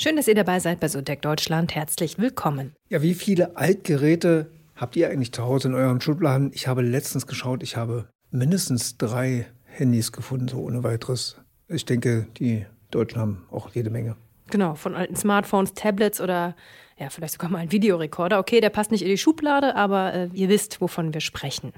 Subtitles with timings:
[0.00, 1.74] Schön, dass ihr dabei seid bei Sodec Deutschland.
[1.74, 2.72] Herzlich willkommen.
[2.88, 6.52] Ja, wie viele Altgeräte habt ihr eigentlich zu Hause in euren Schubladen?
[6.54, 11.40] Ich habe letztens geschaut, ich habe mindestens drei Handys gefunden, so ohne weiteres.
[11.66, 14.14] Ich denke, die Deutschen haben auch jede Menge.
[14.50, 16.54] Genau, von alten Smartphones, Tablets oder
[16.96, 18.38] ja, vielleicht sogar mal ein Videorekorder.
[18.38, 21.72] Okay, der passt nicht in die Schublade, aber äh, ihr wisst, wovon wir sprechen.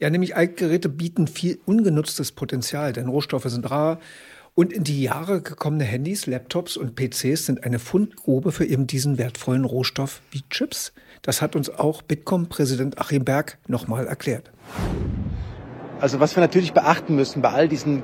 [0.00, 4.00] Ja, nämlich Altgeräte bieten viel ungenutztes Potenzial, denn Rohstoffe sind rar.
[4.54, 9.16] Und in die Jahre gekommene Handys, Laptops und PCs sind eine Fundgrube für eben diesen
[9.16, 10.92] wertvollen Rohstoff wie Chips.
[11.22, 14.50] Das hat uns auch Bitkom-Präsident Achim Berg nochmal erklärt.
[16.00, 18.02] Also was wir natürlich beachten müssen bei all diesen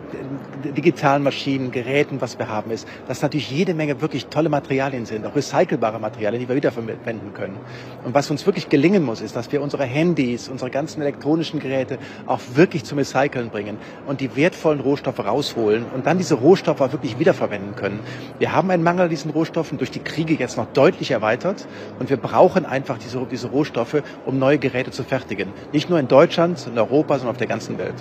[0.72, 5.26] digitalen Maschinen, Geräten, was wir haben, ist, dass natürlich jede Menge wirklich tolle Materialien sind,
[5.26, 7.56] auch recycelbare Materialien, die wir wiederverwenden können.
[8.04, 11.98] Und was uns wirklich gelingen muss, ist, dass wir unsere Handys, unsere ganzen elektronischen Geräte
[12.26, 16.92] auch wirklich zum Recyceln bringen und die wertvollen Rohstoffe rausholen und dann diese Rohstoffe auch
[16.92, 18.00] wirklich wiederverwenden können.
[18.38, 21.66] Wir haben einen Mangel an diesen Rohstoffen durch die Kriege jetzt noch deutlich erweitert
[21.98, 25.48] und wir brauchen einfach diese, diese Rohstoffe, um neue Geräte zu fertigen.
[25.72, 27.94] Nicht nur in Deutschland, in Europa, sondern auf der ganzen Welt.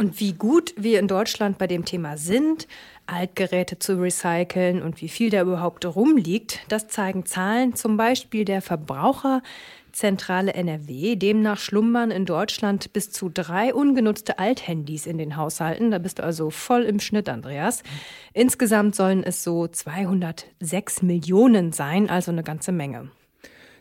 [0.00, 2.66] Und wie gut wir in Deutschland bei dem Thema sind,
[3.04, 8.62] Altgeräte zu recyceln und wie viel da überhaupt rumliegt, das zeigen Zahlen zum Beispiel der
[8.62, 11.16] Verbraucherzentrale NRW.
[11.16, 15.90] Demnach schlummern in Deutschland bis zu drei ungenutzte Althandys in den Haushalten.
[15.90, 17.82] Da bist du also voll im Schnitt, Andreas.
[18.32, 23.10] Insgesamt sollen es so 206 Millionen sein, also eine ganze Menge.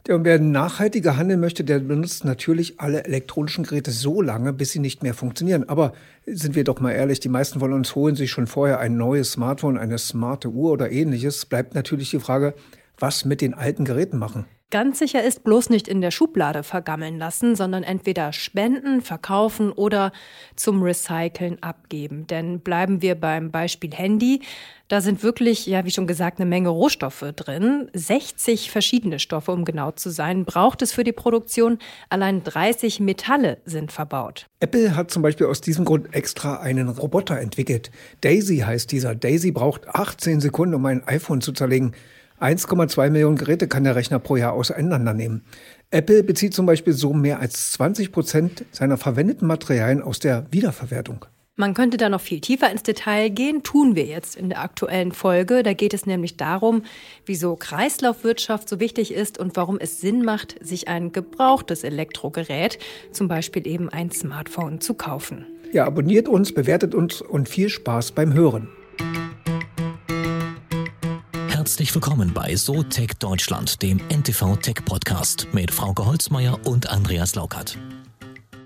[0.10, 4.80] Der, wer nachhaltiger handeln möchte, der benutzt natürlich alle elektronischen Geräte so lange, bis sie
[4.80, 5.70] nicht mehr funktionieren.
[5.70, 5.94] Aber
[6.26, 9.34] sind wir doch mal ehrlich, die meisten von uns holen sich schon vorher ein neues
[9.34, 11.46] Smartphone, eine smarte Uhr oder ähnliches.
[11.46, 12.56] Bleibt natürlich die Frage,
[12.98, 14.46] was mit den alten Geräten machen.
[14.72, 20.12] Ganz sicher ist bloß nicht in der Schublade vergammeln lassen, sondern entweder spenden, verkaufen oder
[20.56, 22.28] zum Recyceln abgeben.
[22.28, 24.42] Denn bleiben wir beim Beispiel Handy.
[24.88, 27.90] Da sind wirklich, ja, wie schon gesagt, eine Menge Rohstoffe drin.
[27.94, 31.80] 60 verschiedene Stoffe, um genau zu sein, braucht es für die Produktion.
[32.10, 34.46] Allein 30 Metalle sind verbaut.
[34.60, 37.90] Apple hat zum Beispiel aus diesem Grund extra einen Roboter entwickelt.
[38.22, 39.16] Daisy heißt dieser.
[39.16, 41.96] Daisy braucht 18 Sekunden, um ein iPhone zu zerlegen.
[42.42, 45.44] 1,2 Millionen Geräte kann der Rechner pro Jahr auseinandernehmen.
[45.92, 51.26] Apple bezieht zum Beispiel so mehr als 20 Prozent seiner verwendeten Materialien aus der Wiederverwertung.
[51.60, 55.12] Man könnte da noch viel tiefer ins Detail gehen, tun wir jetzt in der aktuellen
[55.12, 55.62] Folge.
[55.62, 56.84] Da geht es nämlich darum,
[57.26, 62.80] wieso Kreislaufwirtschaft so wichtig ist und warum es Sinn macht, sich ein gebrauchtes Elektrogerät,
[63.12, 65.46] zum Beispiel eben ein Smartphone, zu kaufen.
[65.74, 68.70] Ja, abonniert uns, bewertet uns und viel Spaß beim Hören.
[71.70, 77.78] Herzlich willkommen bei SoTech Deutschland, dem NTV Tech Podcast mit Frauke Holzmeier und Andreas Laukert.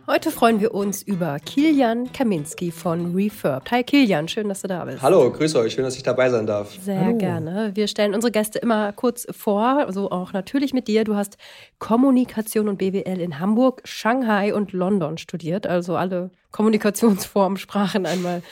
[0.07, 3.69] Heute freuen wir uns über Kilian Kaminski von Refurbed.
[3.71, 5.01] Hi Kilian, schön, dass du da bist.
[5.01, 6.73] Hallo, grüße euch, schön, dass ich dabei sein darf.
[6.81, 7.17] Sehr Hallo.
[7.17, 7.71] gerne.
[7.73, 11.03] Wir stellen unsere Gäste immer kurz vor, so auch natürlich mit dir.
[11.03, 11.35] Du hast
[11.79, 18.43] Kommunikation und BWL in Hamburg, Shanghai und London studiert, also alle Kommunikationsformen, Sprachen einmal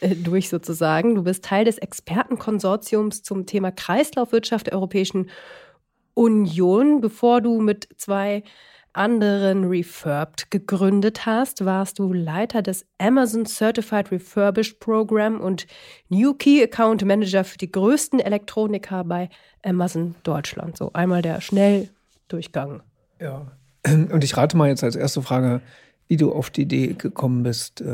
[0.00, 1.14] durch sozusagen.
[1.14, 5.30] Du bist Teil des Expertenkonsortiums zum Thema Kreislaufwirtschaft der Europäischen
[6.14, 7.00] Union.
[7.00, 8.42] Bevor du mit zwei
[8.92, 15.66] anderen Refurbed gegründet hast, warst du Leiter des Amazon Certified Refurbished Program und
[16.08, 19.28] New Key Account Manager für die größten Elektroniker bei
[19.62, 20.76] Amazon Deutschland.
[20.76, 22.82] So einmal der Schnelldurchgang.
[23.20, 23.46] Ja,
[23.86, 25.60] und ich rate mal jetzt als erste Frage,
[26.08, 27.84] wie du auf die Idee gekommen bist,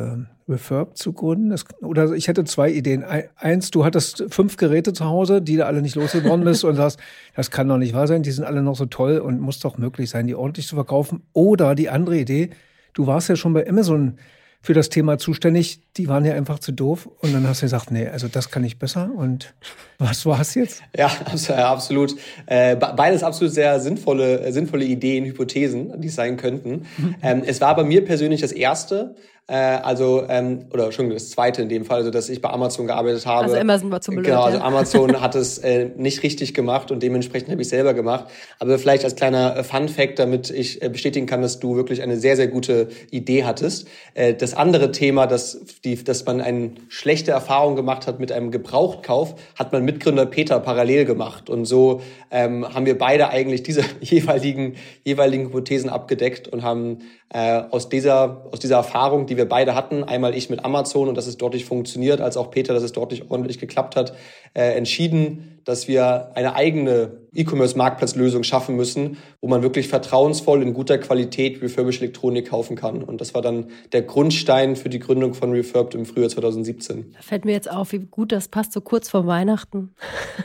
[0.49, 1.51] äh, Refurb zu gründen.
[1.51, 3.05] Das, oder ich hätte zwei Ideen.
[3.37, 6.99] Eins, du hattest fünf Geräte zu Hause, die du alle nicht losgeworden bist und sagst,
[7.35, 9.79] das kann doch nicht wahr sein, die sind alle noch so toll und muss doch
[9.79, 11.23] möglich sein, die ordentlich zu verkaufen.
[11.33, 12.51] Oder die andere Idee,
[12.95, 14.19] du warst ja schon bei Amazon
[14.67, 17.09] für das Thema zuständig, die waren ja einfach zu doof.
[17.21, 19.11] Und dann hast du gesagt, nee, also das kann ich besser.
[19.15, 19.55] Und
[19.99, 20.83] was war es jetzt?
[20.97, 21.09] Ja,
[21.57, 22.17] absolut.
[22.47, 26.87] Äh, beides absolut sehr sinnvolle, sinnvolle Ideen, Hypothesen, die es sein könnten.
[27.23, 29.15] ähm, es war bei mir persönlich das erste,
[29.49, 32.89] äh, also, ähm, oder schon das zweite in dem Fall, also dass ich bei Amazon
[32.89, 33.45] gearbeitet habe.
[33.45, 34.25] Also Amazon war zu blöd.
[34.25, 38.25] Genau, also Amazon hat es äh, nicht richtig gemacht und dementsprechend habe ich selber gemacht.
[38.59, 42.03] Aber vielleicht als kleiner äh, Fun Fact, damit ich äh, bestätigen kann, dass du wirklich
[42.03, 43.87] eine sehr, sehr gute Idee hattest.
[44.15, 48.51] Äh, das andere Thema, dass, die, dass man eine schlechte Erfahrung gemacht hat mit einem
[48.51, 51.49] Gebrauchtkauf, hat mein Mitgründer Peter parallel gemacht.
[51.51, 52.01] Und so
[52.33, 58.47] ähm, haben wir beide eigentlich diese jeweiligen, jeweiligen Hypothesen abgedeckt und haben äh, aus, dieser,
[58.53, 61.55] aus dieser Erfahrung, die wir beide hatten, einmal ich mit Amazon und dass es dort
[61.55, 64.15] nicht funktioniert, als auch Peter, dass es dort nicht ordentlich geklappt hat,
[64.55, 70.97] äh, entschieden, dass wir eine eigene E-Commerce-Marktplatzlösung schaffen müssen, wo man wirklich vertrauensvoll in guter
[70.99, 73.03] Qualität refurbished Elektronik kaufen kann.
[73.03, 77.13] Und das war dann der Grundstein für die Gründung von Refurbed im Frühjahr 2017.
[77.13, 79.91] Da fällt mir jetzt auf, wie gut das passt, so kurz vor Weihnachten.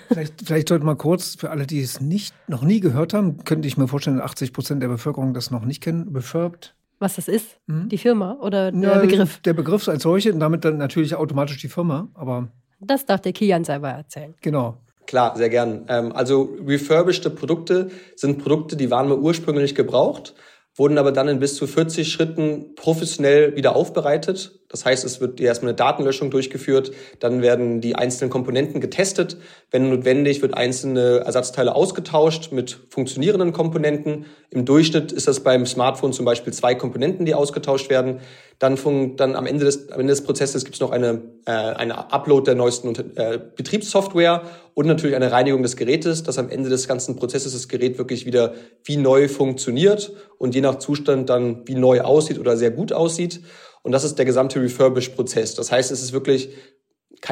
[0.07, 3.67] Vielleicht, vielleicht sollte mal kurz, für alle, die es nicht, noch nie gehört haben, könnte
[3.67, 6.09] ich mir vorstellen, 80 Prozent der Bevölkerung das noch nicht kennen.
[6.13, 7.59] Refurbed was das ist?
[7.67, 7.89] Mhm.
[7.89, 9.39] Die Firma oder der ja, Begriff?
[9.39, 12.47] Der Begriff als solche und damit dann natürlich automatisch die Firma, aber.
[12.79, 14.33] Das darf der Kian selber erzählen.
[14.41, 14.77] Genau.
[15.05, 15.85] Klar, sehr gern.
[15.89, 20.33] Ähm, also refurbished Produkte sind Produkte, die waren mal ursprünglich gebraucht,
[20.75, 25.41] wurden aber dann in bis zu 40 Schritten professionell wieder aufbereitet das heißt, es wird
[25.41, 29.35] erstmal eine Datenlöschung durchgeführt, dann werden die einzelnen Komponenten getestet.
[29.69, 34.25] Wenn notwendig, wird einzelne Ersatzteile ausgetauscht mit funktionierenden Komponenten.
[34.49, 38.21] Im Durchschnitt ist das beim Smartphone zum Beispiel zwei Komponenten, die ausgetauscht werden.
[38.59, 38.77] Dann,
[39.17, 42.45] dann am, Ende des, am Ende des Prozesses gibt es noch eine, äh, eine Upload
[42.45, 47.17] der neuesten äh, Betriebssoftware und natürlich eine Reinigung des Gerätes, dass am Ende des ganzen
[47.17, 48.53] Prozesses das Gerät wirklich wieder
[48.85, 53.41] wie neu funktioniert und je nach Zustand dann wie neu aussieht oder sehr gut aussieht.
[53.83, 55.55] Und das ist der gesamte Refurbish-Prozess.
[55.55, 56.49] Das heißt, es ist wirklich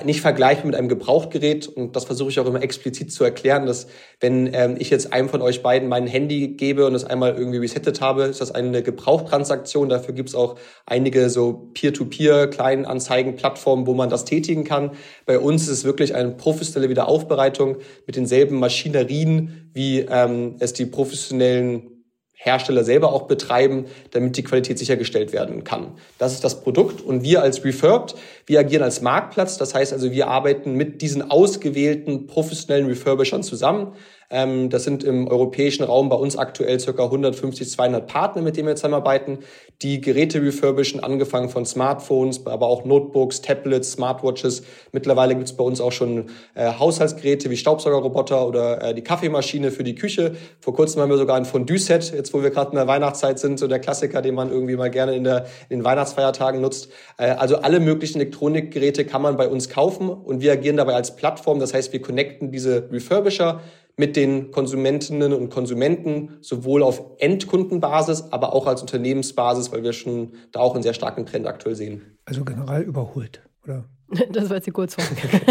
[0.04, 3.88] nicht vergleichbar mit einem Gebrauchtgerät und das versuche ich auch immer explizit zu erklären, dass
[4.20, 7.58] wenn ähm, ich jetzt einem von euch beiden mein Handy gebe und es einmal irgendwie
[7.58, 9.90] resettet habe, ist das eine Gebrauchtransaktion.
[9.90, 14.92] Dafür gibt es auch einige so Peer-to-Peer Kleinanzeigen-Plattformen, wo man das tätigen kann.
[15.26, 20.86] Bei uns ist es wirklich eine professionelle Wiederaufbereitung mit denselben Maschinerien, wie ähm, es die
[20.86, 21.99] professionellen
[22.42, 25.92] Hersteller selber auch betreiben, damit die Qualität sichergestellt werden kann.
[26.18, 28.16] Das ist das Produkt und wir als Refurbed,
[28.46, 29.58] wir agieren als Marktplatz.
[29.58, 33.92] Das heißt also, wir arbeiten mit diesen ausgewählten professionellen Refurbishern zusammen.
[34.30, 38.68] Ähm, das sind im europäischen Raum bei uns aktuell circa 150, 200 Partner, mit denen
[38.68, 39.40] wir zusammenarbeiten,
[39.82, 44.64] die Geräte refurbischen, angefangen von Smartphones, aber auch Notebooks, Tablets, Smartwatches.
[44.92, 49.72] Mittlerweile gibt es bei uns auch schon äh, Haushaltsgeräte wie Staubsaugerroboter oder äh, die Kaffeemaschine
[49.72, 50.36] für die Küche.
[50.60, 53.58] Vor kurzem haben wir sogar ein Fondue-Set, jetzt wo wir gerade in der Weihnachtszeit sind,
[53.58, 56.90] so der Klassiker, den man irgendwie mal gerne in, der, in den Weihnachtsfeiertagen nutzt.
[57.18, 61.16] Äh, also alle möglichen Elektronikgeräte kann man bei uns kaufen und wir agieren dabei als
[61.16, 61.60] Plattform.
[61.60, 63.62] Das heißt, wir connecten diese Refurbisher
[64.00, 70.32] mit den Konsumentinnen und Konsumenten, sowohl auf Endkundenbasis, aber auch als Unternehmensbasis, weil wir schon
[70.54, 72.18] da auch einen sehr starken Trend aktuell sehen.
[72.24, 73.84] Also general überholt, oder?
[74.32, 75.06] Das war jetzt die Kurzform.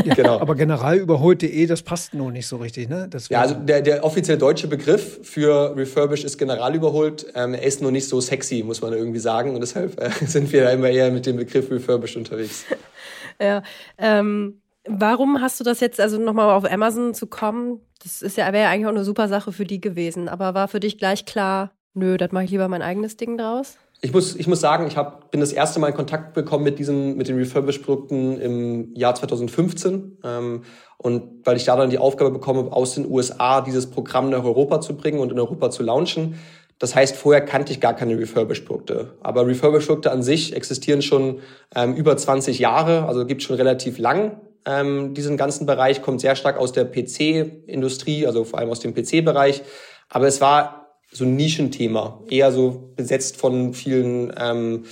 [0.05, 0.41] ja, genau.
[0.41, 3.09] Aber general überholt.de, das passt noch nicht so richtig, ne?
[3.29, 7.27] ja, also der, der offiziell deutsche Begriff für Refurbished ist general überholt.
[7.35, 9.55] Ähm, er ist nur nicht so sexy, muss man irgendwie sagen.
[9.55, 12.65] Und deshalb äh, sind wir da immer eher mit dem Begriff Refurbished unterwegs.
[13.41, 13.63] ja,
[13.99, 14.61] ähm,
[14.91, 17.81] Warum hast du das jetzt, also nochmal auf Amazon zu kommen?
[18.03, 20.29] Das ist ja, wäre ja eigentlich auch eine super Sache für die gewesen.
[20.29, 23.77] Aber war für dich gleich klar, nö, das mache ich lieber mein eigenes Ding draus?
[24.01, 26.79] Ich muss, ich muss sagen, ich hab, bin das erste Mal in Kontakt bekommen mit
[26.79, 30.19] diesen, mit den Refurbished-Produkten im Jahr 2015.
[30.23, 30.63] Ähm,
[30.99, 34.81] und weil ich da dann die Aufgabe bekomme, aus den USA dieses Programm nach Europa
[34.81, 36.37] zu bringen und in Europa zu launchen.
[36.79, 39.15] Das heißt, vorher kannte ich gar keine Refurbished-Produkte.
[39.21, 41.41] Aber Refurbished-Produkte an sich existieren schon
[41.75, 46.37] ähm, über 20 Jahre, also gibt schon relativ lang ähm, diesen ganzen Bereich, kommt sehr
[46.37, 49.63] stark aus der PC-Industrie, also vor allem aus dem PC-Bereich.
[50.09, 54.85] Aber es war so ein Nischenthema, eher so besetzt von vielen ähm,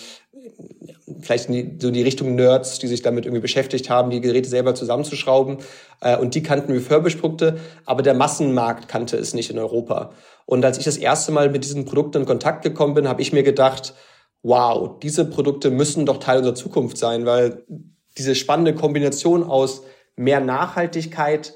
[1.20, 4.48] vielleicht die, so in die Richtung Nerds, die sich damit irgendwie beschäftigt haben, die Geräte
[4.48, 5.58] selber zusammenzuschrauben.
[6.00, 10.12] Äh, und die kannten Refurbished-Produkte, aber der Massenmarkt kannte es nicht in Europa.
[10.44, 13.32] Und als ich das erste Mal mit diesen Produkten in Kontakt gekommen bin, habe ich
[13.32, 13.94] mir gedacht,
[14.42, 17.64] wow, diese Produkte müssen doch Teil unserer Zukunft sein, weil
[18.18, 19.82] diese spannende Kombination aus
[20.16, 21.54] mehr Nachhaltigkeit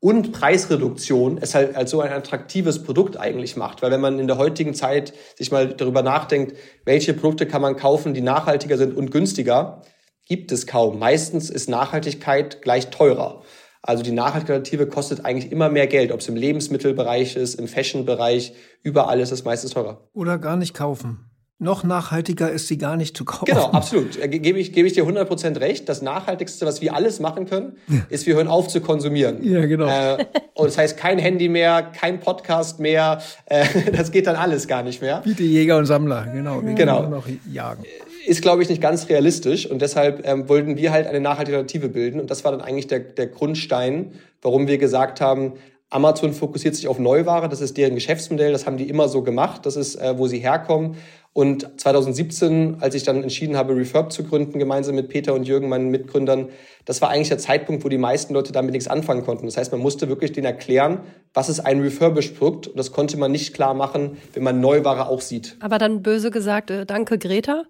[0.00, 3.82] und Preisreduktion es halt als so ein attraktives Produkt eigentlich macht.
[3.82, 7.76] Weil wenn man in der heutigen Zeit sich mal darüber nachdenkt, welche Produkte kann man
[7.76, 9.82] kaufen, die nachhaltiger sind und günstiger,
[10.26, 10.98] gibt es kaum.
[10.98, 13.42] Meistens ist Nachhaltigkeit gleich teurer.
[13.80, 17.68] Also die nachhaltige Alternative kostet eigentlich immer mehr Geld, ob es im Lebensmittelbereich ist, im
[17.68, 20.08] Fashionbereich, überall ist es meistens teurer.
[20.12, 21.31] Oder gar nicht kaufen
[21.62, 23.46] noch nachhaltiger ist sie gar nicht zu kaufen.
[23.46, 24.18] Genau, absolut.
[24.20, 25.88] Äh, gebe ich, gebe ich dir 100% recht.
[25.88, 27.76] Das Nachhaltigste, was wir alles machen können,
[28.08, 29.38] ist, wir hören auf zu konsumieren.
[29.42, 29.86] Ja, genau.
[29.86, 33.22] Äh, und das heißt, kein Handy mehr, kein Podcast mehr.
[33.46, 33.64] Äh,
[33.96, 35.22] das geht dann alles gar nicht mehr.
[35.24, 36.62] Wie die Jäger und Sammler, genau.
[36.62, 37.08] Wir genau.
[37.08, 37.84] noch jagen.
[38.26, 39.66] Ist, glaube ich, nicht ganz realistisch.
[39.66, 42.20] Und deshalb ähm, wollten wir halt eine nachhaltige Alternative bilden.
[42.20, 45.54] Und das war dann eigentlich der, der Grundstein, warum wir gesagt haben,
[45.92, 49.66] Amazon fokussiert sich auf Neuware, das ist deren Geschäftsmodell, das haben die immer so gemacht,
[49.66, 50.96] das ist, äh, wo sie herkommen.
[51.34, 55.68] Und 2017, als ich dann entschieden habe, Refurb zu gründen, gemeinsam mit Peter und Jürgen,
[55.68, 56.48] meinen Mitgründern,
[56.84, 59.46] das war eigentlich der Zeitpunkt, wo die meisten Leute damit nichts anfangen konnten.
[59.46, 61.00] Das heißt, man musste wirklich denen erklären,
[61.32, 62.68] was ist ein Refurbished-Produkt.
[62.68, 65.56] Und das konnte man nicht klar machen, wenn man Neuware auch sieht.
[65.60, 67.64] Aber dann böse gesagt, äh, danke Greta?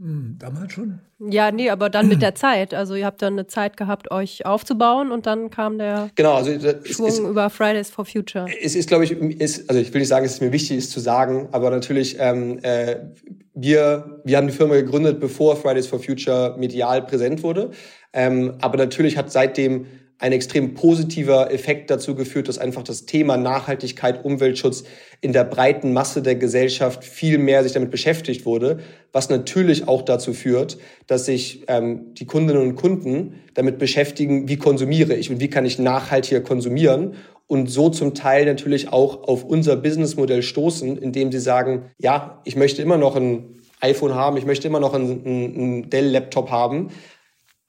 [0.00, 0.98] Hm, damals schon?
[1.18, 2.72] Ja, nee, aber dann mit der Zeit.
[2.72, 6.52] Also ihr habt dann eine Zeit gehabt, euch aufzubauen und dann kam der genau, also,
[6.84, 8.46] Schwung ist, über Fridays for Future.
[8.62, 11.00] Es ist, glaube ich, ist, also ich will nicht sagen, es mir wichtig ist zu
[11.00, 12.96] sagen, aber natürlich, ähm, äh,
[13.52, 17.70] wir, wir haben die Firma gegründet, bevor Fridays for Future medial präsent wurde.
[18.14, 19.84] Ähm, aber natürlich hat seitdem
[20.20, 24.84] ein extrem positiver Effekt dazu geführt, dass einfach das Thema Nachhaltigkeit, Umweltschutz
[25.22, 28.80] in der breiten Masse der Gesellschaft viel mehr sich damit beschäftigt wurde,
[29.12, 34.58] was natürlich auch dazu führt, dass sich ähm, die Kundinnen und Kunden damit beschäftigen, wie
[34.58, 37.14] konsumiere ich und wie kann ich nachhaltiger konsumieren
[37.46, 42.56] und so zum Teil natürlich auch auf unser Businessmodell stoßen, indem sie sagen, ja, ich
[42.56, 46.90] möchte immer noch ein iPhone haben, ich möchte immer noch einen, einen Dell-Laptop haben,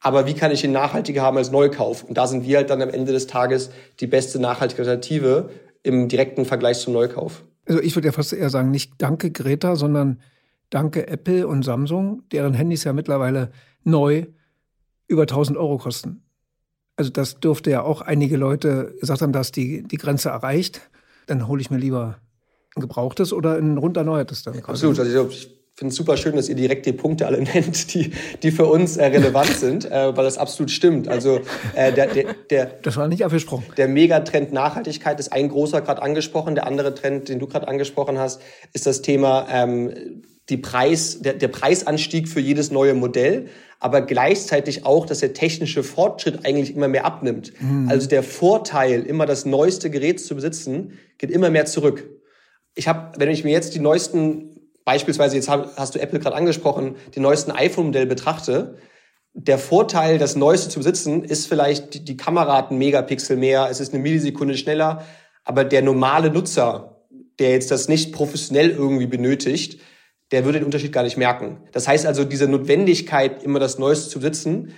[0.02, 2.04] aber wie kann ich ihn nachhaltiger haben als Neukauf?
[2.04, 5.50] Und da sind wir halt dann am Ende des Tages die beste nachhaltige Alternative
[5.84, 7.44] im direkten Vergleich zum Neukauf.
[7.68, 10.20] Also ich würde ja fast eher sagen, nicht danke Greta, sondern
[10.72, 13.52] danke Apple und Samsung, deren Handys ja mittlerweile
[13.84, 14.26] neu
[15.08, 16.24] über 1000 Euro kosten.
[16.96, 20.82] Also das dürfte ja auch einige Leute gesagt haben, dass die, die Grenze erreicht.
[21.28, 22.18] Dann hole ich mir lieber
[22.76, 24.60] ein gebrauchtes oder ein rund erneuertes dann.
[24.64, 25.00] Absolut.
[25.00, 28.12] Also ich finde es super schön, dass ihr direkt die Punkte alle nennt, die,
[28.44, 31.08] die für uns äh, relevant sind, äh, weil das absolut stimmt.
[31.08, 31.40] Also
[31.74, 33.66] äh, der, der, der, das war nicht abgesprochen.
[33.78, 36.54] Der Megatrend Nachhaltigkeit ist ein großer gerade angesprochen.
[36.54, 41.34] Der andere Trend, den du gerade angesprochen hast, ist das Thema ähm, die Preis, der,
[41.34, 43.48] der Preisanstieg für jedes neue Modell
[43.84, 47.52] aber gleichzeitig auch, dass der technische Fortschritt eigentlich immer mehr abnimmt.
[47.60, 47.90] Mhm.
[47.90, 52.08] Also der Vorteil, immer das neueste Gerät zu besitzen, geht immer mehr zurück.
[52.76, 54.52] Ich habe, wenn ich mir jetzt die neuesten
[54.86, 58.78] beispielsweise, jetzt hast du Apple gerade angesprochen, die neuesten iPhone-Modelle betrachte,
[59.34, 63.68] der Vorteil, das Neueste zu besitzen, ist vielleicht, die, die Kamera hat einen Megapixel mehr,
[63.70, 65.06] es ist eine Millisekunde schneller,
[65.46, 67.08] aber der normale Nutzer,
[67.40, 69.80] der jetzt das nicht professionell irgendwie benötigt,
[70.32, 71.62] der würde den Unterschied gar nicht merken.
[71.72, 74.74] Das heißt also, diese Notwendigkeit, immer das Neueste zu besitzen,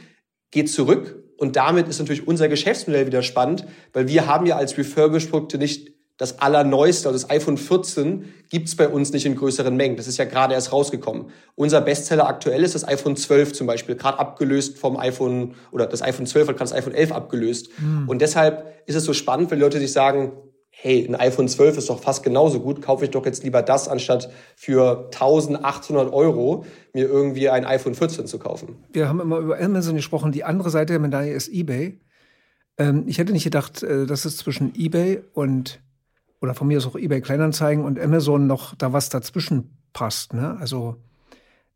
[0.52, 1.24] geht zurück.
[1.38, 5.93] Und damit ist natürlich unser Geschäftsmodell wieder spannend, weil wir haben ja als Refurbished-Produkte nicht
[6.24, 9.98] das allerneueste, also das iPhone 14, gibt's bei uns nicht in größeren Mengen.
[9.98, 11.26] Das ist ja gerade erst rausgekommen.
[11.56, 16.02] Unser Bestseller aktuell ist das iPhone 12 zum Beispiel, gerade abgelöst vom iPhone, oder das
[16.02, 17.70] iPhone 12 hat gerade das iPhone 11 abgelöst.
[17.78, 18.08] Mhm.
[18.08, 20.32] Und deshalb ist es so spannend, wenn Leute sich sagen,
[20.70, 23.90] hey, ein iPhone 12 ist doch fast genauso gut, kaufe ich doch jetzt lieber das,
[23.90, 28.78] anstatt für 1800 Euro mir irgendwie ein iPhone 14 zu kaufen.
[28.94, 32.00] Wir haben immer über Amazon gesprochen, die andere Seite der Medaille ist eBay.
[32.78, 35.82] Ähm, ich hätte nicht gedacht, äh, dass es zwischen eBay und
[36.44, 40.34] oder von mir ist auch eBay Kleinanzeigen und Amazon noch da was dazwischen passt.
[40.34, 40.58] Ne?
[40.60, 40.98] Also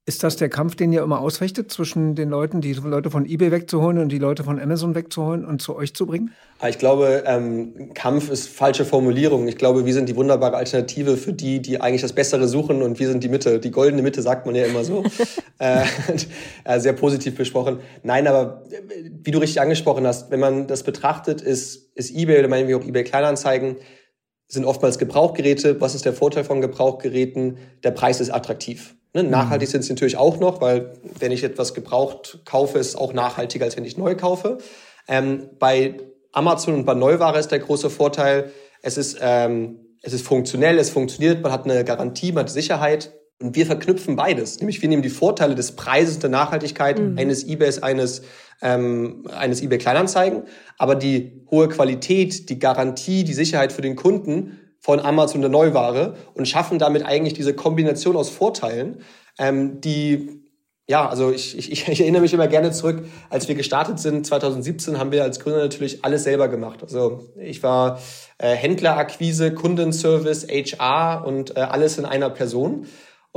[0.06, 3.52] ist das der Kampf, den ihr immer ausrichtet zwischen den Leuten, die Leute von eBay
[3.52, 6.32] wegzuholen und die Leute von Amazon wegzuholen und zu euch zu bringen?
[6.60, 9.48] Ah, ich glaube, ähm, Kampf ist falsche Formulierung.
[9.48, 13.00] Ich glaube, wir sind die wunderbare Alternative für die, die eigentlich das Bessere suchen und
[13.00, 13.60] wir sind die Mitte.
[13.60, 15.04] Die goldene Mitte sagt man ja immer so.
[15.60, 15.84] äh,
[16.66, 17.80] äh, sehr positiv besprochen.
[18.04, 22.40] Nein, aber äh, wie du richtig angesprochen hast, wenn man das betrachtet, ist, ist eBay
[22.40, 23.78] oder meinen wir auch eBay Kleinanzeigen
[24.48, 25.80] sind oftmals Gebrauchgeräte.
[25.82, 27.58] Was ist der Vorteil von Gebrauchgeräten?
[27.84, 28.96] Der Preis ist attraktiv.
[29.14, 29.24] Ne?
[29.24, 29.30] Mhm.
[29.30, 33.14] Nachhaltig sind sie natürlich auch noch, weil wenn ich etwas gebraucht kaufe, ist es auch
[33.14, 34.60] nachhaltiger, als wenn ich neu kaufe.
[35.08, 35.98] Ähm, bei
[36.32, 38.52] Amazon und bei Neuware ist der große Vorteil,
[38.82, 43.12] es ist, ähm, es ist funktionell, es funktioniert, man hat eine Garantie, man hat Sicherheit.
[43.42, 44.60] Und wir verknüpfen beides.
[44.60, 47.18] Nämlich wir nehmen die Vorteile des Preises der Nachhaltigkeit mhm.
[47.18, 48.24] eines Ebays, eines,
[48.62, 50.44] ähm, eines eBay Kleinanzeigen,
[50.78, 56.16] aber die hohe Qualität, die Garantie, die Sicherheit für den Kunden von Amazon der Neuware
[56.34, 59.02] und schaffen damit eigentlich diese Kombination aus Vorteilen,
[59.38, 60.44] ähm, die
[60.90, 64.98] ja, also ich, ich, ich erinnere mich immer gerne zurück, als wir gestartet sind, 2017,
[64.98, 66.82] haben wir als Gründer natürlich alles selber gemacht.
[66.82, 68.00] Also ich war
[68.38, 72.88] äh, Händlerakquise, Kundenservice, HR und äh, alles in einer Person.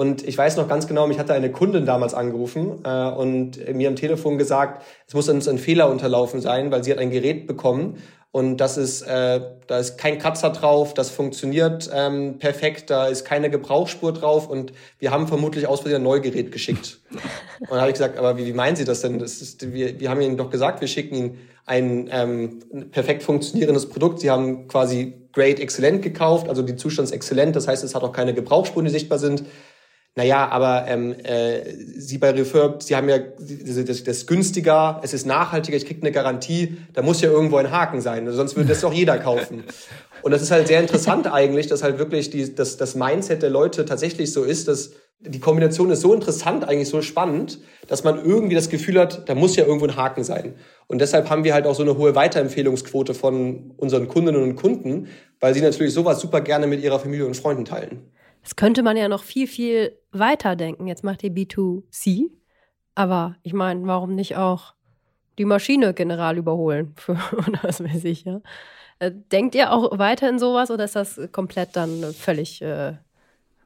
[0.00, 3.86] Und ich weiß noch ganz genau, mich hatte eine Kundin damals angerufen äh, und mir
[3.86, 7.46] am Telefon gesagt, es muss uns ein Fehler unterlaufen sein, weil sie hat ein Gerät
[7.46, 7.98] bekommen
[8.30, 13.26] und das ist, äh, da ist kein Kratzer drauf, das funktioniert ähm, perfekt, da ist
[13.26, 17.00] keine Gebrauchsspur drauf und wir haben vermutlich aus Versehen ein Neugerät geschickt.
[17.10, 19.18] Und dann habe ich gesagt, aber wie, wie meinen Sie das denn?
[19.18, 23.90] Das ist, wir, wir haben Ihnen doch gesagt, wir schicken Ihnen ein ähm, perfekt funktionierendes
[23.90, 24.20] Produkt.
[24.20, 28.02] Sie haben quasi Great Excellent gekauft, also die Zustand ist exzellent, das heißt, es hat
[28.02, 29.44] auch keine Gebrauchsspuren, die sichtbar sind
[30.16, 35.14] naja, aber ähm, äh, Sie bei Refurb, Sie haben ja das, das, das günstiger, es
[35.14, 38.70] ist nachhaltiger, ich kriege eine Garantie, da muss ja irgendwo ein Haken sein, sonst würde
[38.70, 39.64] das doch jeder kaufen.
[40.22, 43.50] Und das ist halt sehr interessant eigentlich, dass halt wirklich die, das, das Mindset der
[43.50, 44.90] Leute tatsächlich so ist, dass
[45.20, 49.34] die Kombination ist so interessant, eigentlich so spannend, dass man irgendwie das Gefühl hat, da
[49.34, 50.54] muss ja irgendwo ein Haken sein.
[50.86, 55.08] Und deshalb haben wir halt auch so eine hohe Weiterempfehlungsquote von unseren Kundinnen und Kunden,
[55.38, 58.10] weil sie natürlich sowas super gerne mit ihrer Familie und Freunden teilen.
[58.42, 60.86] Das könnte man ja noch viel, viel weiter denken.
[60.86, 62.30] Jetzt macht ihr B2C.
[62.94, 64.74] Aber ich meine, warum nicht auch
[65.38, 66.94] die Maschine general überholen?
[66.96, 68.40] Für, oder was weiß ich, ja.
[68.98, 72.94] Äh, denkt ihr auch weiter in sowas oder ist das komplett dann völlig äh,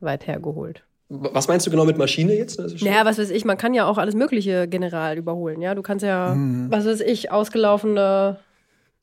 [0.01, 0.85] weit hergeholt?
[1.09, 2.59] Was meinst du genau mit Maschine jetzt?
[2.83, 5.75] Naja, was weiß ich, man kann ja auch alles Mögliche general überholen, ja.
[5.75, 6.71] Du kannst ja, mhm.
[6.71, 8.39] was weiß ich, ausgelaufene,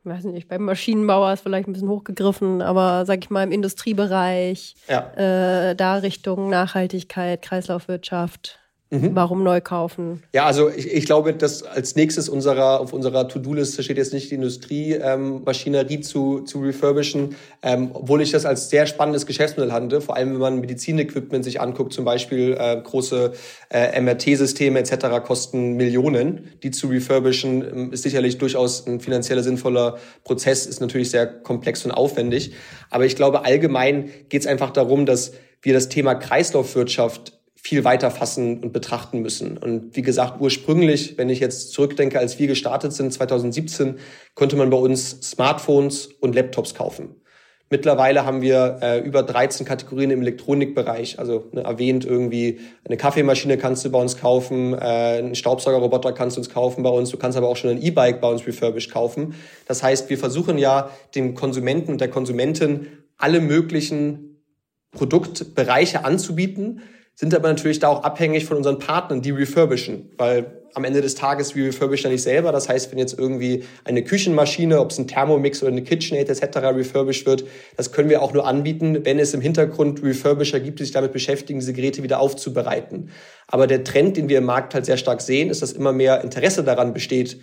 [0.03, 4.75] weiß nicht, beim Maschinenbauer ist vielleicht ein bisschen hochgegriffen, aber sag ich mal im Industriebereich,
[4.87, 5.11] ja.
[5.13, 8.60] äh, da Richtung Nachhaltigkeit, Kreislaufwirtschaft,
[8.93, 9.15] Mhm.
[9.15, 10.21] Warum neu kaufen?
[10.33, 14.29] Ja, also ich, ich glaube, dass als nächstes unserer, auf unserer To-Do-Liste steht jetzt nicht
[14.29, 20.01] die Industriemaschinerie ähm, zu, zu refurbischen, ähm, obwohl ich das als sehr spannendes Geschäftsmodell handle,
[20.01, 23.31] vor allem wenn man Medizinequipment sich anguckt, zum Beispiel äh, große
[23.69, 25.23] äh, MRT-Systeme etc.
[25.25, 26.49] kosten Millionen.
[26.61, 31.85] Die zu refurbischen ähm, ist sicherlich durchaus ein finanzieller sinnvoller Prozess, ist natürlich sehr komplex
[31.85, 32.51] und aufwendig.
[32.89, 35.31] Aber ich glaube, allgemein geht es einfach darum, dass
[35.61, 39.57] wir das Thema Kreislaufwirtschaft viel weiter fassen und betrachten müssen.
[39.57, 43.99] Und wie gesagt, ursprünglich, wenn ich jetzt zurückdenke, als wir gestartet sind, 2017,
[44.33, 47.21] konnte man bei uns Smartphones und Laptops kaufen.
[47.69, 51.19] Mittlerweile haben wir äh, über 13 Kategorien im Elektronikbereich.
[51.19, 56.35] Also ne, erwähnt irgendwie eine Kaffeemaschine kannst du bei uns kaufen, äh, einen Staubsaugerroboter kannst
[56.35, 57.11] du uns kaufen bei uns.
[57.11, 59.35] Du kannst aber auch schon ein E-Bike bei uns refurbished kaufen.
[59.67, 62.87] Das heißt, wir versuchen ja dem Konsumenten und der Konsumentin
[63.17, 64.43] alle möglichen
[64.91, 66.81] Produktbereiche anzubieten,
[67.15, 71.15] sind aber natürlich da auch abhängig von unseren Partnern, die refurbischen, weil am Ende des
[71.15, 72.51] Tages, wir refurbischen ja nicht selber.
[72.51, 76.57] Das heißt, wenn jetzt irgendwie eine Küchenmaschine, ob es ein Thermomix oder eine KitchenAid etc.
[76.57, 77.45] refurbished wird,
[77.77, 81.11] das können wir auch nur anbieten, wenn es im Hintergrund Refurbisher gibt, die sich damit
[81.11, 83.09] beschäftigen, diese Geräte wieder aufzubereiten.
[83.47, 86.23] Aber der Trend, den wir im Markt halt sehr stark sehen, ist, dass immer mehr
[86.23, 87.39] Interesse daran besteht,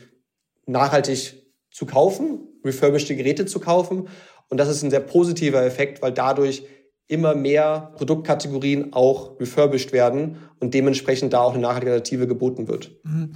[0.67, 4.09] nachhaltig zu kaufen, refurbished Geräte zu kaufen.
[4.49, 6.65] Und das ist ein sehr positiver Effekt, weil dadurch
[7.09, 12.93] immer mehr Produktkategorien auch refurbished werden und dementsprechend da auch eine nachhaltige Alternative geboten wird.
[13.03, 13.33] Mhm.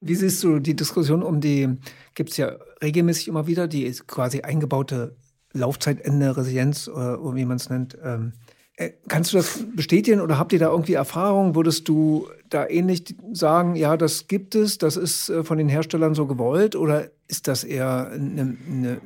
[0.00, 1.68] Wie siehst du die Diskussion um die,
[2.14, 5.16] gibt es ja regelmäßig immer wieder, die quasi eingebaute
[5.52, 7.96] Laufzeitende, Resilienz oder wie man es nennt.
[8.02, 8.32] Ähm,
[8.76, 11.54] äh, kannst du das bestätigen oder habt ihr da irgendwie Erfahrung?
[11.54, 16.14] Würdest du da ähnlich sagen, ja, das gibt es, das ist äh, von den Herstellern
[16.14, 19.00] so gewollt oder ist das eher eine, eine,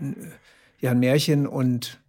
[0.80, 2.00] ja, ein Märchen und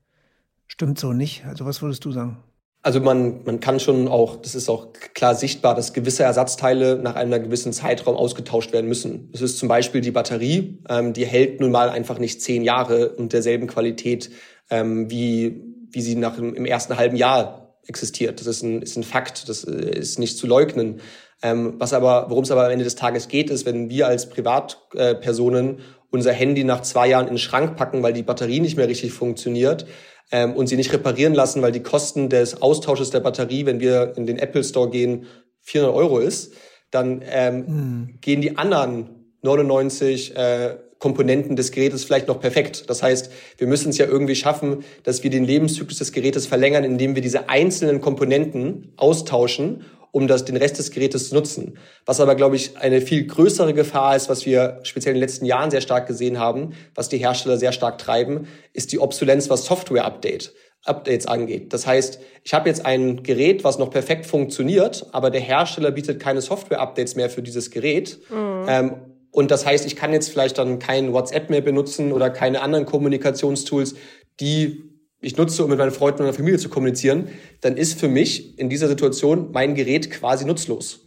[0.72, 1.44] stimmt so nicht.
[1.46, 2.38] Also was würdest du sagen?
[2.82, 7.16] Also man, man kann schon auch, das ist auch klar sichtbar, dass gewisse Ersatzteile nach
[7.16, 9.30] einem gewissen Zeitraum ausgetauscht werden müssen.
[9.34, 13.10] Das ist zum Beispiel die Batterie, ähm, die hält nun mal einfach nicht zehn Jahre
[13.10, 14.32] und derselben Qualität,
[14.72, 18.40] ähm, wie, wie sie nach im ersten halben Jahr existiert.
[18.40, 21.02] Das ist ein, ist ein Fakt, das äh, ist nicht zu leugnen.
[21.44, 24.30] Ähm, was aber, worum es aber am Ende des Tages geht, ist, wenn wir als
[24.30, 28.88] Privatpersonen unser Handy nach zwei Jahren in den Schrank packen, weil die Batterie nicht mehr
[28.88, 29.86] richtig funktioniert,
[30.32, 34.14] ähm, und sie nicht reparieren lassen, weil die Kosten des Austausches der Batterie, wenn wir
[34.16, 35.28] in den Apple Store gehen,
[35.62, 36.54] 400 Euro ist,
[36.92, 38.18] dann ähm, mhm.
[38.22, 42.88] gehen die anderen 99 äh, Komponenten des Gerätes vielleicht noch perfekt.
[42.88, 46.84] Das heißt, wir müssen es ja irgendwie schaffen, dass wir den Lebenszyklus des Gerätes verlängern,
[46.84, 49.84] indem wir diese einzelnen Komponenten austauschen
[50.14, 51.78] um das, den Rest des Gerätes zu nutzen.
[52.06, 55.46] Was aber, glaube ich, eine viel größere Gefahr ist, was wir speziell in den letzten
[55.46, 59.66] Jahren sehr stark gesehen haben, was die Hersteller sehr stark treiben, ist die Obsolenz, was
[59.66, 60.54] Software-Update.
[60.84, 61.74] Updates angeht.
[61.74, 66.20] Das heißt, ich habe jetzt ein Gerät, was noch perfekt funktioniert, aber der Hersteller bietet
[66.20, 68.20] keine Software-Updates mehr für dieses Gerät.
[68.30, 68.66] Mhm.
[68.68, 68.96] Ähm,
[69.32, 72.86] und das heißt, ich kann jetzt vielleicht dann kein WhatsApp mehr benutzen oder keine anderen
[72.86, 73.96] Kommunikationstools,
[74.40, 74.84] die
[75.22, 77.30] ich nutze, um mit meinen Freunden und meiner Familie zu kommunizieren,
[77.62, 81.02] dann ist für mich in dieser Situation mein Gerät quasi nutzlos.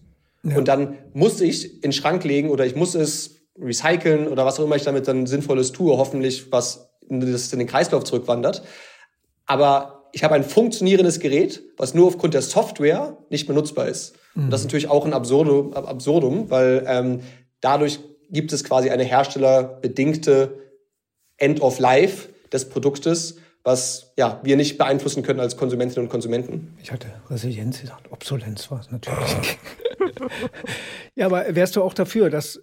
[0.44, 0.56] Ja.
[0.56, 4.58] Und dann muss ich in den Schrank legen oder ich muss es recyceln oder was
[4.58, 8.62] auch immer ich damit dann Sinnvolles tue, hoffentlich was in den Kreislauf zurückwandert.
[9.46, 14.14] Aber ich habe ein funktionierendes Gerät, was nur aufgrund der Software nicht mehr nutzbar ist.
[14.34, 14.44] Mhm.
[14.44, 17.20] Und das ist natürlich auch ein Absurdum, Absurdum weil ähm,
[17.60, 17.98] dadurch
[18.30, 20.58] gibt es quasi eine herstellerbedingte
[21.36, 26.76] End of Life des Produktes, was ja, wir nicht beeinflussen können als Konsumentinnen und Konsumenten.
[26.82, 29.58] Ich hatte Resilienz gesagt, Obsolenz war es natürlich.
[31.14, 32.60] ja, aber wärst du auch dafür, dass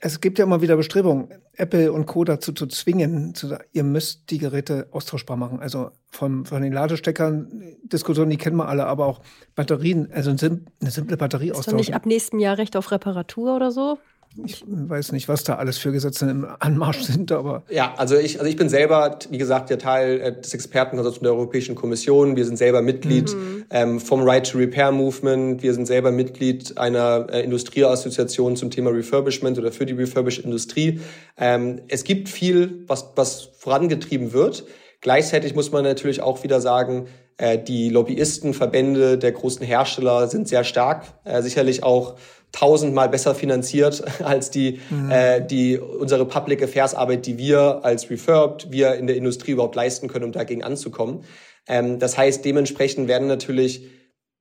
[0.00, 2.22] es gibt ja immer wieder Bestrebungen, Apple und Co.
[2.22, 5.58] dazu zu zwingen, zu sagen, ihr müsst die Geräte austauschbar machen.
[5.58, 9.20] Also von, von den Ladesteckern, Diskussionen, die kennen wir alle, aber auch
[9.56, 11.78] Batterien, also eine simple Batterie austauschen.
[11.78, 13.98] Ist doch nicht ab nächstem Jahr Recht auf Reparatur oder so?
[14.44, 17.62] Ich weiß nicht, was da alles für Gesetze im Anmarsch sind, aber.
[17.70, 21.32] Ja, also ich, also ich bin selber, wie gesagt, der Teil äh, des Expertenkonsortiums der
[21.32, 22.36] Europäischen Kommission.
[22.36, 23.64] Wir sind selber Mitglied mhm.
[23.70, 25.62] ähm, vom Right to Repair Movement.
[25.62, 31.00] Wir sind selber Mitglied einer äh, Industrieassoziation zum Thema Refurbishment oder für die Refurbished Industrie.
[31.36, 34.64] Ähm, es gibt viel, was, was vorangetrieben wird.
[35.00, 37.06] Gleichzeitig muss man natürlich auch wieder sagen,
[37.38, 42.16] äh, die Lobbyistenverbände der großen Hersteller sind sehr stark, äh, sicherlich auch
[42.52, 45.10] tausendmal besser finanziert als die, mhm.
[45.10, 49.76] äh, die unsere Public Affairs Arbeit, die wir als Refurbed, wir in der Industrie überhaupt
[49.76, 51.24] leisten können, um dagegen anzukommen.
[51.66, 53.82] Ähm, das heißt, dementsprechend werden natürlich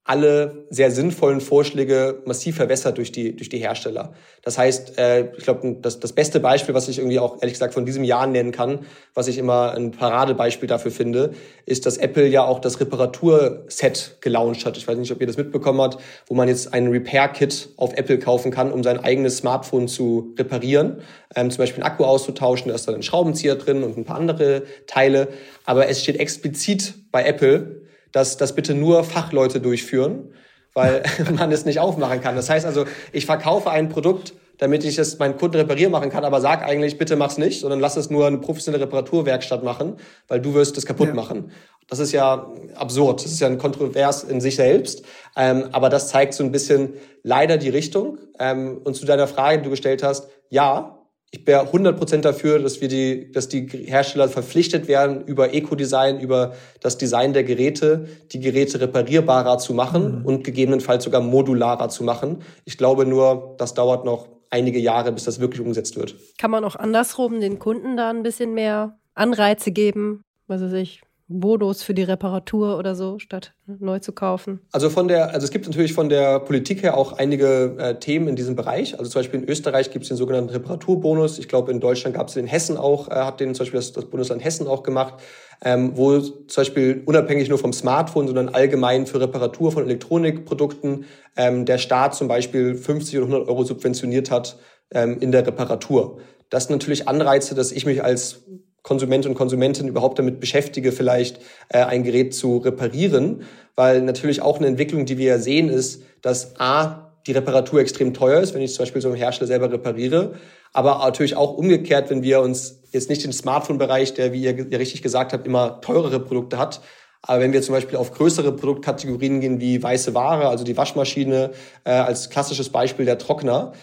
[0.07, 4.13] alle sehr sinnvollen Vorschläge massiv verwässert durch die, durch die Hersteller.
[4.41, 7.73] Das heißt, äh, ich glaube, das, das beste Beispiel, was ich irgendwie auch ehrlich gesagt
[7.73, 11.33] von diesem Jahr nennen kann, was ich immer ein Paradebeispiel dafür finde,
[11.65, 14.77] ist, dass Apple ja auch das Reparaturset gelauncht hat.
[14.77, 18.17] Ich weiß nicht, ob ihr das mitbekommen habt, wo man jetzt ein Repair-Kit auf Apple
[18.17, 21.01] kaufen kann, um sein eigenes Smartphone zu reparieren.
[21.35, 24.17] Ähm, zum Beispiel einen Akku auszutauschen, da ist dann ein Schraubenzieher drin und ein paar
[24.17, 25.27] andere Teile.
[25.65, 30.33] Aber es steht explizit bei Apple, dass das bitte nur Fachleute durchführen,
[30.73, 31.03] weil
[31.37, 32.35] man es nicht aufmachen kann.
[32.35, 36.25] Das heißt also, ich verkaufe ein Produkt, damit ich es meinen Kunden reparieren machen kann,
[36.25, 40.41] aber sag eigentlich, bitte mach's nicht, sondern lass es nur eine professionelle Reparaturwerkstatt machen, weil
[40.41, 41.13] du wirst es kaputt ja.
[41.13, 41.51] machen.
[41.89, 43.23] Das ist ja absurd.
[43.23, 45.03] Das ist ja ein Kontrovers in sich selbst.
[45.35, 48.17] Ähm, aber das zeigt so ein bisschen leider die Richtung.
[48.39, 50.96] Ähm, und zu deiner Frage, die du gestellt hast, ja,
[51.31, 56.53] ich wäre 100% dafür, dass wir die, dass die Hersteller verpflichtet werden, über Eco-Design, über
[56.79, 60.25] das Design der Geräte, die Geräte reparierbarer zu machen mhm.
[60.25, 62.43] und gegebenenfalls sogar modularer zu machen.
[62.63, 66.15] Ich glaube nur, das dauert noch einige Jahre, bis das wirklich umgesetzt wird.
[66.37, 71.01] Kann man auch andersrum den Kunden da ein bisschen mehr Anreize geben, was weiß ich,
[71.29, 74.61] Bonus für die Reparatur oder so, statt neu zu kaufen?
[74.71, 78.29] Also von der, also es gibt natürlich von der Politik her auch einige äh, Themen
[78.29, 78.97] in diesem Bereich.
[78.97, 81.37] Also zum Beispiel in Österreich gibt es den sogenannten Reparaturbonus.
[81.37, 83.91] Ich glaube, in Deutschland gab es den Hessen auch, äh, hat den zum Beispiel das,
[83.91, 85.15] das Bundesland Hessen auch gemacht,
[85.63, 91.65] ähm, wo zum Beispiel unabhängig nur vom Smartphone, sondern allgemein für Reparatur von Elektronikprodukten ähm,
[91.65, 94.57] der Staat zum Beispiel 50 oder 100 Euro subventioniert hat
[94.91, 96.19] ähm, in der Reparatur.
[96.49, 98.45] Das sind natürlich Anreize, dass ich mich als
[98.87, 103.43] Konsument und Konsumentin überhaupt damit beschäftige, vielleicht äh, ein Gerät zu reparieren.
[103.75, 108.13] Weil natürlich auch eine Entwicklung, die wir ja sehen, ist, dass A, die Reparatur extrem
[108.13, 110.35] teuer ist, wenn ich zum Beispiel so einen Hersteller selber repariere.
[110.71, 115.01] Aber natürlich auch umgekehrt, wenn wir uns jetzt nicht den Smartphone-Bereich, der, wie ihr richtig
[115.01, 116.79] gesagt habt, immer teurere Produkte hat,
[117.21, 121.51] aber wenn wir zum Beispiel auf größere Produktkategorien gehen wie weiße Ware, also die Waschmaschine
[121.83, 123.73] äh, als klassisches Beispiel der Trockner,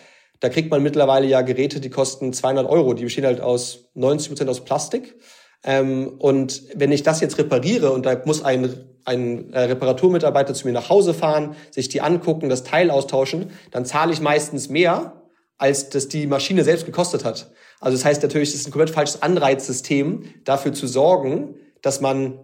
[0.41, 2.95] da kriegt man mittlerweile ja Geräte, die kosten 200 Euro.
[2.95, 5.17] Die bestehen halt aus 90 Prozent aus Plastik.
[5.65, 10.67] Ähm, und wenn ich das jetzt repariere und da muss ein, ein äh, Reparaturmitarbeiter zu
[10.67, 15.23] mir nach Hause fahren, sich die angucken, das Teil austauschen, dann zahle ich meistens mehr,
[15.57, 17.51] als das die Maschine selbst gekostet hat.
[17.81, 22.39] Also das heißt natürlich, es ist ein komplett falsches Anreizsystem, dafür zu sorgen, dass man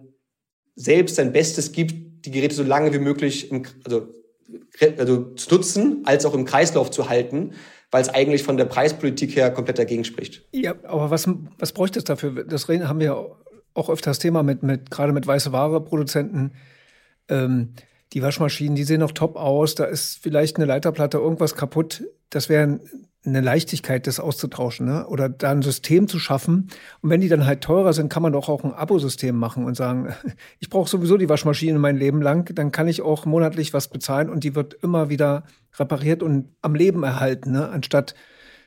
[0.75, 4.07] selbst sein Bestes gibt, die Geräte so lange wie möglich im, also,
[4.97, 7.53] also zu nutzen, als auch im Kreislauf zu halten,
[7.91, 10.43] weil es eigentlich von der Preispolitik her komplett dagegen spricht.
[10.51, 11.27] Ja, aber was,
[11.59, 12.45] was bräuchte es dafür?
[12.45, 13.35] Das haben wir
[13.73, 16.53] auch öfters Thema mit, mit gerade mit weiße Ware Produzenten.
[17.29, 17.73] Ähm,
[18.13, 22.03] die Waschmaschinen, die sehen noch top aus, da ist vielleicht eine Leiterplatte, irgendwas kaputt.
[22.29, 22.79] Das wäre
[23.23, 25.07] eine Leichtigkeit, das auszutauschen, ne?
[25.07, 26.69] Oder da ein System zu schaffen.
[27.01, 29.75] Und wenn die dann halt teurer sind, kann man doch auch ein Abosystem machen und
[29.75, 30.13] sagen,
[30.59, 34.29] ich brauche sowieso die Waschmaschine mein Leben lang, dann kann ich auch monatlich was bezahlen
[34.29, 35.43] und die wird immer wieder
[35.77, 37.69] repariert und am Leben erhalten, ne?
[37.69, 38.15] Anstatt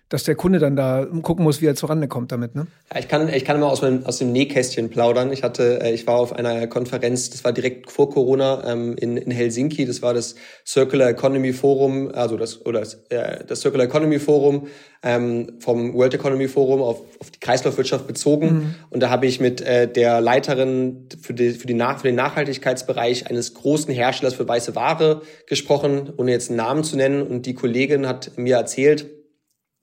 [0.09, 2.55] dass der Kunde dann da gucken muss, wie er zurande kommt damit.
[2.55, 2.67] Ne?
[2.93, 5.33] Ja, ich kann, ich kann immer aus, meinem, aus dem Nähkästchen plaudern.
[5.33, 9.17] Ich hatte, äh, ich war auf einer Konferenz, das war direkt vor Corona ähm, in,
[9.17, 9.87] in Helsinki.
[9.87, 10.35] Das war das
[10.67, 14.69] Circular Economy Forum, also das oder das, äh, das Circular Economy Forum
[15.03, 18.47] ähm, vom World Economy Forum auf, auf die Kreislaufwirtschaft bezogen.
[18.47, 18.75] Mhm.
[18.91, 22.17] Und da habe ich mit äh, der Leiterin für, die, für, die Nach für den
[22.17, 27.23] Nachhaltigkeitsbereich eines großen Herstellers für weiße Ware gesprochen, ohne jetzt einen Namen zu nennen.
[27.23, 29.07] Und die Kollegin hat mir erzählt,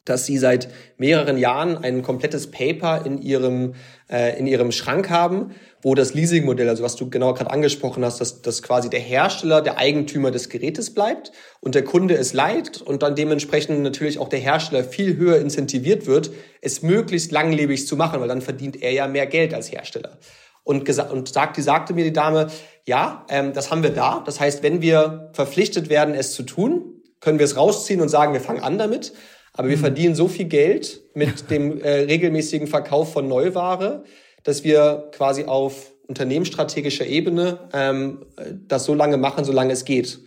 [0.05, 3.75] dass sie seit mehreren Jahren ein komplettes Paper in ihrem,
[4.09, 5.51] äh, in ihrem Schrank haben,
[5.83, 9.61] wo das Leasingmodell, also was du genau gerade angesprochen hast, dass, dass quasi der Hersteller
[9.61, 14.29] der Eigentümer des Gerätes bleibt und der Kunde es leiht und dann dementsprechend natürlich auch
[14.29, 18.91] der Hersteller viel höher incentiviert wird, es möglichst langlebig zu machen, weil dann verdient er
[18.91, 20.17] ja mehr Geld als Hersteller.
[20.63, 22.47] Und, gesagt, und sagte, sagte mir die Dame,
[22.85, 24.21] ja, ähm, das haben wir da.
[24.25, 28.33] Das heißt, wenn wir verpflichtet werden, es zu tun, können wir es rausziehen und sagen,
[28.33, 29.13] wir fangen an damit.
[29.53, 29.81] Aber wir mhm.
[29.81, 34.03] verdienen so viel Geld mit dem äh, regelmäßigen Verkauf von Neuware,
[34.43, 38.25] dass wir quasi auf unternehmensstrategischer Ebene ähm,
[38.67, 40.19] das so lange machen, solange es geht.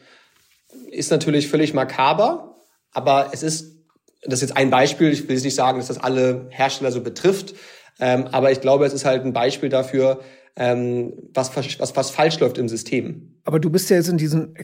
[0.90, 2.60] Ist natürlich völlig makaber,
[2.92, 3.74] aber es ist
[4.26, 5.12] das ist jetzt ein Beispiel.
[5.12, 7.54] Ich will jetzt nicht sagen, dass das alle Hersteller so betrifft.
[8.00, 10.20] Ähm, aber ich glaube, es ist halt ein Beispiel dafür,
[10.56, 13.38] ähm, was, was, was falsch läuft im System.
[13.44, 14.54] Aber du bist ja jetzt in diesem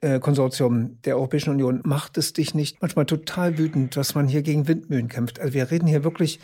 [0.00, 1.80] Expertenkonsortium der Europäischen Union.
[1.84, 5.40] Macht es dich nicht manchmal total wütend, dass man hier gegen Windmühlen kämpft?
[5.40, 6.40] Also wir reden hier wirklich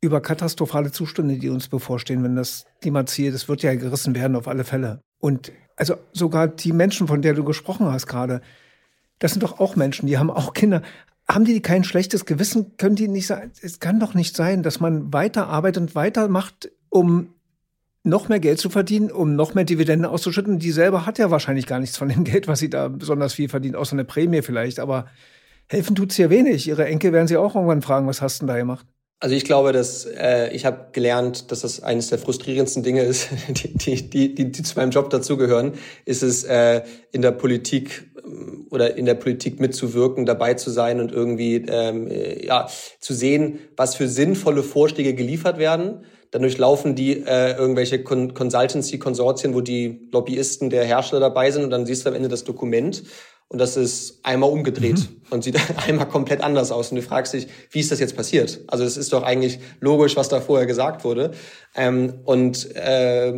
[0.00, 4.48] über katastrophale Zustände, die uns bevorstehen, wenn das Klimaziel, das wird ja gerissen werden auf
[4.48, 5.00] alle Fälle.
[5.18, 8.40] Und also sogar die Menschen, von der du gesprochen hast gerade,
[9.18, 10.80] das sind doch auch Menschen, die haben auch Kinder.
[11.28, 12.78] Haben die kein schlechtes Gewissen?
[12.78, 13.52] Können die nicht sein?
[13.60, 17.34] Es kann doch nicht sein, dass man weiterarbeitet und weitermacht, um
[18.02, 20.58] noch mehr Geld zu verdienen, um noch mehr Dividenden auszuschütten.
[20.58, 23.48] Die selber hat ja wahrscheinlich gar nichts von dem Geld, was sie da besonders viel
[23.48, 24.80] verdient, außer eine Prämie vielleicht.
[24.80, 25.06] Aber
[25.68, 26.66] helfen tut's ihr wenig.
[26.68, 28.86] Ihre Enkel werden sie auch irgendwann fragen, was hast du denn da gemacht?
[29.22, 33.28] Also ich glaube, dass äh, ich habe gelernt, dass das eines der frustrierendsten Dinge ist,
[33.48, 35.74] die, die, die, die, die zu meinem Job dazugehören,
[36.06, 36.82] ist es äh,
[37.12, 42.10] in der Politik ähm, oder in der Politik mitzuwirken, dabei zu sein und irgendwie ähm,
[42.10, 42.66] äh, ja
[43.00, 46.06] zu sehen, was für sinnvolle Vorschläge geliefert werden.
[46.30, 51.70] Dann durchlaufen die äh, irgendwelche Con Consultancy-Konsortien, wo die Lobbyisten der Hersteller dabei sind und
[51.70, 53.02] dann siehst du am Ende das Dokument
[53.52, 55.22] und das ist einmal umgedreht mhm.
[55.30, 56.92] und sieht einmal komplett anders aus.
[56.92, 58.60] Und du fragst dich, wie ist das jetzt passiert?
[58.68, 61.32] Also es ist doch eigentlich logisch, was da vorher gesagt wurde.
[61.74, 63.32] Ähm, und äh,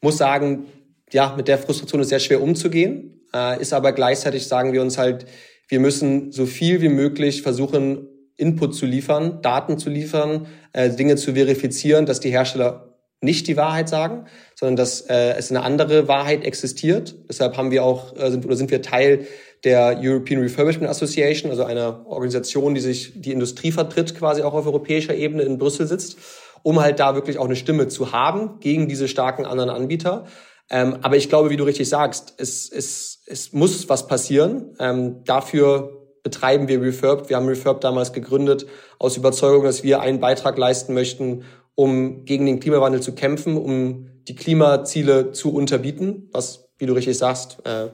[0.00, 0.66] muss sagen,
[1.12, 3.26] ja, mit der Frustration ist sehr schwer umzugehen.
[3.34, 5.26] Äh, ist aber gleichzeitig sagen wir uns halt,
[5.66, 8.06] wir müssen so viel wie möglich versuchen,
[8.38, 13.56] Input zu liefern, Daten zu liefern, äh, Dinge zu verifizieren, dass die Hersteller nicht die
[13.56, 17.16] Wahrheit sagen, sondern dass äh, es eine andere Wahrheit existiert.
[17.28, 19.26] Deshalb haben wir auch äh, sind, oder sind wir Teil
[19.64, 24.66] der European Refurbishment Association, also einer Organisation, die sich die Industrie vertritt, quasi auch auf
[24.66, 26.16] europäischer Ebene in Brüssel sitzt,
[26.62, 30.26] um halt da wirklich auch eine Stimme zu haben gegen diese starken anderen Anbieter.
[30.70, 34.76] Ähm, aber ich glaube, wie du richtig sagst, es, es, es muss was passieren.
[34.78, 35.97] Ähm, dafür
[36.28, 37.30] betreiben wir Refurb.
[37.30, 38.66] Wir haben Refurb damals gegründet
[38.98, 44.10] aus Überzeugung, dass wir einen Beitrag leisten möchten, um gegen den Klimawandel zu kämpfen, um
[44.28, 47.86] die Klimaziele zu unterbieten, was, wie du richtig sagst, äh,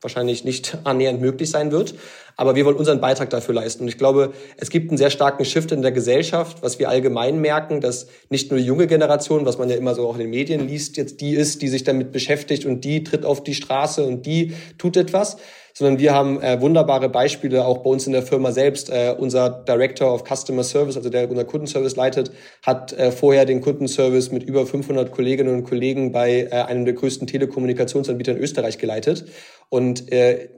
[0.00, 1.94] wahrscheinlich nicht annähernd möglich sein wird.
[2.36, 3.82] Aber wir wollen unseren Beitrag dafür leisten.
[3.82, 7.40] Und ich glaube, es gibt einen sehr starken Shift in der Gesellschaft, was wir allgemein
[7.40, 10.30] merken, dass nicht nur die junge Generation, was man ja immer so auch in den
[10.30, 14.06] Medien liest, jetzt die ist, die sich damit beschäftigt und die tritt auf die Straße
[14.06, 15.38] und die tut etwas,
[15.74, 18.90] sondern wir haben äh, wunderbare Beispiele auch bei uns in der Firma selbst.
[18.90, 22.32] Äh, unser Director of Customer Service, also der unser Kundenservice leitet,
[22.64, 26.94] hat äh, vorher den Kundenservice mit über 500 Kolleginnen und Kollegen bei äh, einem der
[26.94, 29.26] größten Telekommunikationsanbieter in Österreich geleitet
[29.68, 30.48] und äh,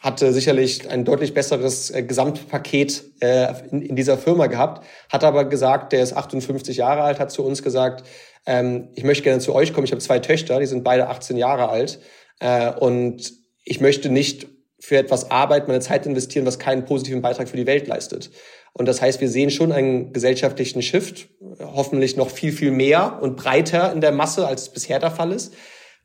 [0.00, 5.44] hatte sicherlich ein deutlich besseres äh, Gesamtpaket äh, in, in dieser Firma gehabt, hat aber
[5.46, 8.04] gesagt, der ist 58 Jahre alt, hat zu uns gesagt,
[8.46, 9.84] ähm, ich möchte gerne zu euch kommen.
[9.84, 11.98] Ich habe zwei Töchter, die sind beide 18 Jahre alt
[12.40, 13.32] äh, und
[13.66, 14.46] ich möchte nicht
[14.78, 18.30] für etwas arbeiten, meine Zeit investieren, was keinen positiven Beitrag für die Welt leistet.
[18.72, 21.28] Und das heißt, wir sehen schon einen gesellschaftlichen Shift,
[21.60, 25.32] hoffentlich noch viel, viel mehr und breiter in der Masse, als es bisher der Fall
[25.32, 25.54] ist,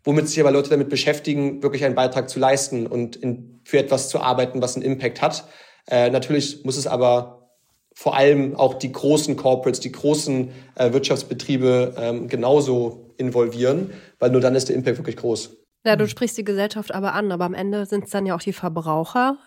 [0.03, 4.09] womit sich aber Leute damit beschäftigen, wirklich einen Beitrag zu leisten und in, für etwas
[4.09, 5.47] zu arbeiten, was einen Impact hat.
[5.87, 7.51] Äh, natürlich muss es aber
[7.93, 14.41] vor allem auch die großen Corporates, die großen äh, Wirtschaftsbetriebe ähm, genauso involvieren, weil nur
[14.41, 15.60] dann ist der Impact wirklich groß.
[15.85, 16.09] Ja, du hm.
[16.09, 19.37] sprichst die Gesellschaft aber an, aber am Ende sind es dann ja auch die Verbraucher,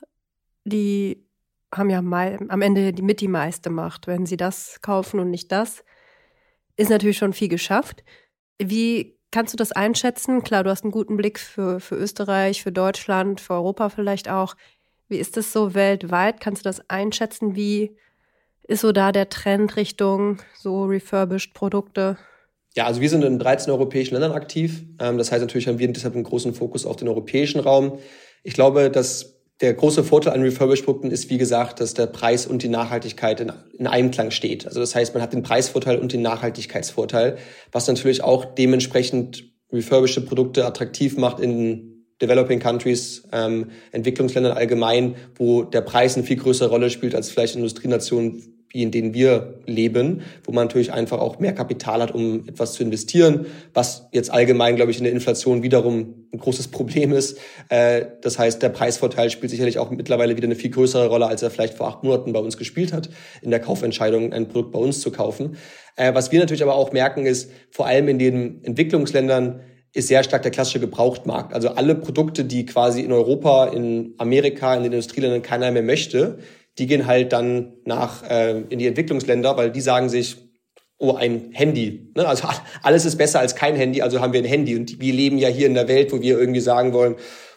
[0.64, 1.25] die
[1.73, 4.07] haben ja mal, am Ende die, mit die meiste Macht.
[4.07, 5.85] Wenn sie das kaufen und nicht das,
[6.77, 8.05] ist natürlich schon viel geschafft.
[8.59, 10.42] Wie kannst du das einschätzen?
[10.42, 14.57] Klar, du hast einen guten Blick für, für Österreich, für Deutschland, für Europa vielleicht auch.
[15.09, 16.40] Wie ist das so weltweit?
[16.40, 17.57] Kannst du das einschätzen?
[17.57, 17.97] Wie
[18.62, 22.16] ist so da der Trend Richtung so refurbished Produkte?
[22.77, 24.83] Ja, also wir sind in 13 europäischen Ländern aktiv.
[25.01, 27.99] Ähm, das heißt natürlich haben wir deshalb einen großen Fokus auf den europäischen Raum.
[28.43, 32.63] Ich glaube, dass der große Vorteil an Refurbished-Produkten ist, wie gesagt, dass der Preis und
[32.63, 34.67] die Nachhaltigkeit in, in Einklang steht.
[34.67, 37.39] Also das heißt, man hat den Preisvorteil und den Nachhaltigkeitsvorteil,
[37.71, 45.63] was natürlich auch dementsprechend refurbished Produkte attraktiv macht in Developing Countries, ähm, Entwicklungsländern allgemein, wo
[45.63, 50.23] der Preis eine viel größere Rolle spielt als vielleicht Industrienationen wie in denen wir leben,
[50.43, 54.75] wo man natürlich einfach auch mehr Kapital hat, um etwas zu investieren, was jetzt allgemein,
[54.75, 57.39] glaube ich, in der Inflation wiederum ein großes Problem ist.
[57.69, 61.41] Äh, das heißt, der Preisvorteil spielt sicherlich auch mittlerweile wieder eine viel größere Rolle, als
[61.43, 63.09] er vielleicht vor acht Monaten bei uns gespielt hat,
[63.43, 65.57] in der Kaufentscheidung ein Produkt bei uns zu kaufen.
[65.95, 69.61] Äh, was wir natürlich aber auch merken, ist, vor allem in den Entwicklungsländern,
[69.93, 71.55] ist sehr stark der klassische Gebrauchtmarkt.
[71.55, 76.39] Also alle Produkte, die quasi in Europa, in Amerika, in den Industrieländern keiner mehr möchte,
[76.79, 80.37] die gehen halt dann nach äh, in die Entwicklungsländer, weil die sagen sich,
[80.99, 82.11] oh, ein Handy.
[82.17, 82.27] Ne?
[82.27, 82.49] Also
[82.83, 84.77] alles ist besser als kein Handy, also haben wir ein Handy.
[84.77, 87.17] Und wir leben ja hier in der Welt, wo wir irgendwie sagen wollen,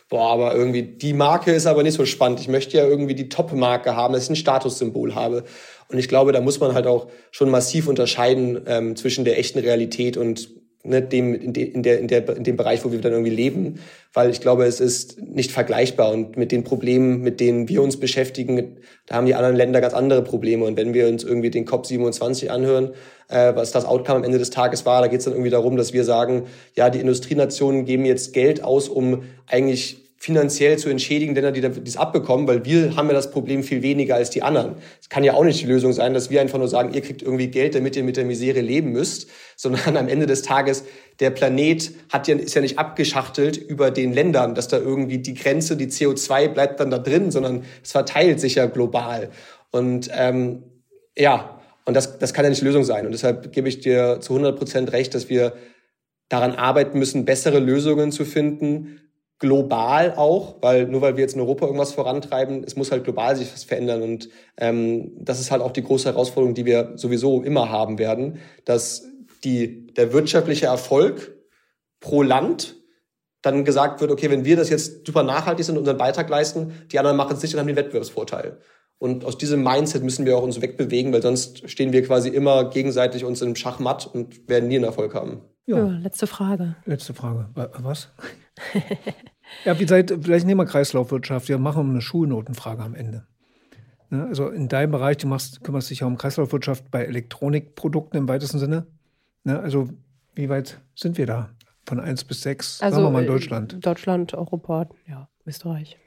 [0.10, 2.40] boah, aber irgendwie die Marke ist aber nicht so spannend.
[2.40, 5.44] Ich möchte ja irgendwie die Top-Marke haben, dass ich ein Statussymbol habe.
[5.90, 9.60] Und ich glaube, da muss man halt auch schon massiv unterscheiden ähm, zwischen der echten
[9.60, 10.50] Realität und
[10.84, 13.32] ne, dem, in, de, in, der, in, der, in dem Bereich, wo wir dann irgendwie
[13.32, 13.80] leben.
[14.14, 16.12] Weil ich glaube, es ist nicht vergleichbar.
[16.12, 19.94] Und mit den Problemen, mit denen wir uns beschäftigen, da haben die anderen Länder ganz
[19.94, 20.66] andere Probleme.
[20.66, 22.92] Und wenn wir uns irgendwie den COP27 anhören,
[23.30, 25.78] äh, was das Outcome am Ende des Tages war, da geht es dann irgendwie darum,
[25.78, 26.44] dass wir sagen,
[26.76, 31.96] ja, die Industrienationen geben jetzt Geld aus, um eigentlich finanziell zu entschädigen Länder, die das
[31.96, 34.76] abbekommen, weil wir haben ja das Problem viel weniger als die anderen.
[35.00, 37.22] Es kann ja auch nicht die Lösung sein, dass wir einfach nur sagen, ihr kriegt
[37.22, 40.84] irgendwie Geld, damit ihr mit der Misere leben müsst, sondern am Ende des Tages,
[41.20, 45.36] der Planet hat ja, ist ja nicht abgeschachtelt über den Ländern, dass da irgendwie die
[45.36, 49.30] Grenze, die CO2 bleibt dann da drin, sondern es verteilt sich ja global.
[49.70, 50.64] Und ähm,
[51.16, 53.06] ja, und das, das kann ja nicht die Lösung sein.
[53.06, 55.54] Und deshalb gebe ich dir zu 100 Prozent recht, dass wir
[56.28, 59.00] daran arbeiten müssen, bessere Lösungen zu finden,
[59.40, 63.36] global auch, weil nur weil wir jetzt in Europa irgendwas vorantreiben, es muss halt global
[63.36, 67.44] sich was verändern und ähm, das ist halt auch die große Herausforderung, die wir sowieso
[67.44, 69.06] immer haben werden, dass
[69.44, 71.36] die der wirtschaftliche Erfolg
[72.00, 72.76] pro Land
[73.44, 76.74] dann gesagt wird, okay, wenn wir das jetzt super nachhaltig sind und unseren Beitrag leisten,
[76.92, 78.58] die anderen machen es nicht und haben den Wettbewerbsvorteil.
[79.00, 82.70] Und aus diesem Mindset müssen wir auch uns wegbewegen, weil sonst stehen wir quasi immer
[82.72, 85.42] gegenseitig uns im Schachmatt und werden nie einen Erfolg haben.
[85.68, 86.76] Ja, ja letzte Frage.
[86.86, 87.50] Letzte Frage.
[87.54, 88.10] Was?
[89.66, 91.50] Ja, wie seid, vielleicht nehmen wir Kreislaufwirtschaft.
[91.50, 93.26] Wir machen eine Schulnotenfrage am Ende.
[94.10, 98.28] Ne, also in deinem Bereich, du machst, kümmerst dich ja um Kreislaufwirtschaft bei Elektronikprodukten im
[98.28, 98.88] weitesten Sinne.
[99.44, 99.90] Ne, also
[100.34, 101.50] wie weit sind wir da?
[101.86, 102.82] Von 1 bis 6?
[102.82, 103.86] Also, Sagen wir mal in Deutschland.
[103.86, 105.98] Deutschland, Europa, ja, Österreich.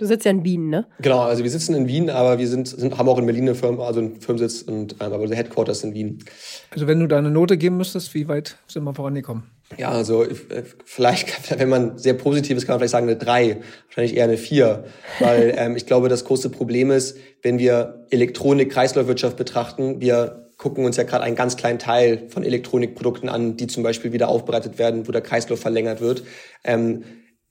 [0.00, 0.86] Du sitzt ja in Wien, ne?
[1.02, 3.54] Genau, also wir sitzen in Wien, aber wir sind, sind haben auch in Berlin eine
[3.54, 6.24] Firma, also einen Firmensitz, und, ähm, aber der Headquarters ist in Wien.
[6.70, 9.42] Also wenn du da eine Note geben müsstest, wie weit sind wir vorangekommen?
[9.76, 13.58] Ja, also äh, vielleicht, wenn man sehr positiv ist, kann man vielleicht sagen eine drei,
[13.88, 14.84] wahrscheinlich eher eine vier,
[15.18, 20.96] weil ähm, ich glaube, das große Problem ist, wenn wir Elektronik-Kreislaufwirtschaft betrachten, wir gucken uns
[20.96, 25.06] ja gerade einen ganz kleinen Teil von Elektronikprodukten an, die zum Beispiel wieder aufbereitet werden,
[25.06, 26.22] wo der Kreislauf verlängert wird.
[26.64, 27.02] Ähm,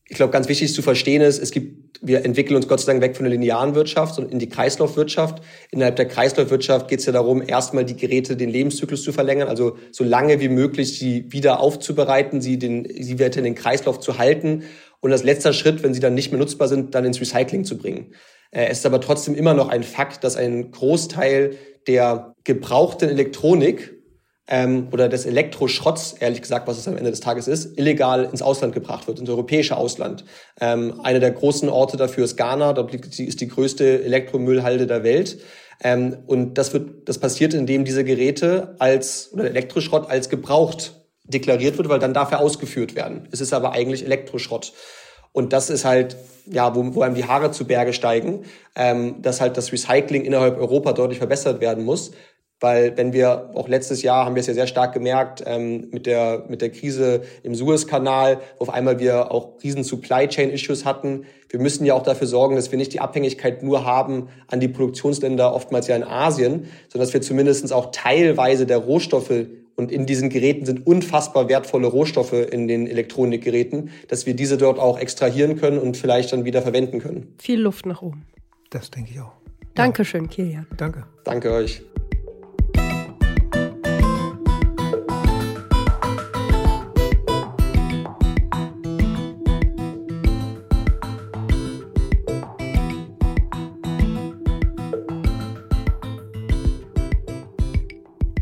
[0.09, 3.03] ich glaube, ganz wichtig zu verstehen ist, es gibt, wir entwickeln uns Gott sei Dank
[3.03, 5.43] weg von der linearen Wirtschaft und in die Kreislaufwirtschaft.
[5.69, 9.77] Innerhalb der Kreislaufwirtschaft geht es ja darum, erstmal die Geräte den Lebenszyklus zu verlängern, also
[9.91, 14.17] so lange wie möglich sie wieder aufzubereiten, sie den, sie weiter in den Kreislauf zu
[14.17, 14.63] halten
[14.99, 17.77] und als letzter Schritt, wenn sie dann nicht mehr nutzbar sind, dann ins Recycling zu
[17.77, 18.15] bringen.
[18.49, 23.98] Äh, es ist aber trotzdem immer noch ein Fakt, dass ein Großteil der gebrauchten Elektronik
[24.49, 28.41] ähm, oder des Elektroschrotts, ehrlich gesagt, was es am Ende des Tages ist, illegal ins
[28.41, 30.25] Ausland gebracht wird, ins europäische Ausland.
[30.59, 35.39] Ähm, einer der großen Orte dafür ist Ghana, da ist die größte Elektromüllhalde der Welt.
[35.81, 41.77] Ähm, und das wird, das passiert, indem diese Geräte als, oder Elektroschrott als gebraucht deklariert
[41.77, 43.27] wird, weil dann darf er ausgeführt werden.
[43.31, 44.73] Es ist aber eigentlich Elektroschrott.
[45.31, 49.41] Und das ist halt, ja, wo, wo einem die Haare zu Berge steigen, ähm, dass
[49.41, 52.11] halt das Recycling innerhalb Europa deutlich verbessert werden muss.
[52.59, 56.05] Weil wenn wir, auch letztes Jahr haben wir es ja sehr stark gemerkt, ähm, mit,
[56.05, 60.83] der, mit der Krise im Suezkanal, wo auf einmal wir auch riesen Supply Chain Issues
[60.83, 61.25] hatten.
[61.47, 64.67] Wir müssen ja auch dafür sorgen, dass wir nicht die Abhängigkeit nur haben an die
[64.67, 69.47] Produktionsländer, oftmals ja in Asien, sondern dass wir zumindestens auch teilweise der Rohstoffe
[69.79, 74.77] und in diesen Geräten sind unfassbar wertvolle Rohstoffe in den Elektronikgeräten, dass wir diese dort
[74.77, 77.33] auch extrahieren können und vielleicht dann wieder verwenden können.
[77.37, 78.25] Viel Luft nach oben.
[78.69, 79.31] Das denke ich auch.
[79.75, 80.67] Dankeschön, Kilian.
[80.75, 81.05] Danke.
[81.23, 81.81] Danke euch.